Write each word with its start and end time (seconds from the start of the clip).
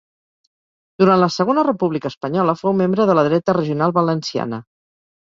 Durant 1.03 1.21
la 1.25 1.27
Segona 1.35 1.65
República 1.69 2.11
Espanyola 2.13 2.57
fou 2.65 2.77
membre 2.83 3.09
de 3.13 3.21
la 3.21 3.29
Dreta 3.31 3.59
Regional 3.63 3.99
Valenciana. 4.03 4.65